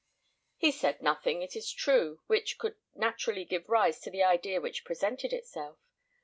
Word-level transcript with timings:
He 0.57 0.71
said 0.71 1.03
nothing, 1.03 1.43
it 1.43 1.55
is 1.55 1.71
true, 1.71 2.21
which 2.25 2.57
could 2.57 2.75
naturally 2.95 3.45
give 3.45 3.69
rise 3.69 3.99
to 3.99 4.09
the 4.09 4.23
idea 4.23 4.59
which 4.59 4.83
presented 4.83 5.31
itself. 5.31 5.77